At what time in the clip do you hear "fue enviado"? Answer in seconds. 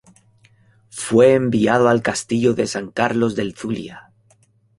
0.89-1.87